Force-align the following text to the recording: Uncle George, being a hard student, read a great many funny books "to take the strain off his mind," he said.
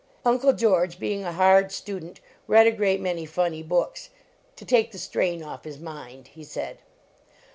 Uncle 0.25 0.51
George, 0.51 0.97
being 0.97 1.23
a 1.23 1.31
hard 1.31 1.71
student, 1.71 2.21
read 2.47 2.65
a 2.65 2.71
great 2.71 2.99
many 2.99 3.23
funny 3.23 3.61
books 3.61 4.09
"to 4.55 4.65
take 4.65 4.91
the 4.91 4.97
strain 4.97 5.43
off 5.43 5.63
his 5.63 5.77
mind," 5.79 6.29
he 6.29 6.43
said. 6.43 6.79